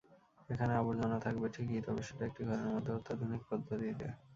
এখানে 0.49 0.73
আবর্জনা 0.75 1.17
থাকবে 1.25 1.47
ঠিকই, 1.55 1.81
তবে 1.87 2.01
সেটা 2.07 2.23
একটি 2.25 2.41
ঘরের 2.47 2.69
মধ্যে 2.73 2.91
অত্যাধুনিক 2.97 3.41
পদ্ধতিতে। 3.49 4.07